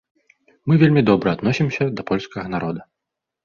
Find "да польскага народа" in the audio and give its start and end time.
1.99-2.81